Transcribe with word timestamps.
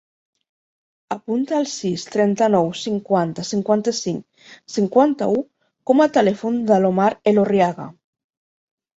Apunta 1.15 1.57
el 1.63 1.65
sis, 1.71 2.05
trenta-nou, 2.13 2.69
cinquanta, 2.83 3.45
cinquanta-cinc, 3.49 4.47
cinquanta-u 4.77 5.35
com 5.91 6.01
a 6.05 6.07
telèfon 6.15 6.57
de 6.73 6.79
l'Omar 6.85 7.11
Elorriaga. 7.33 7.87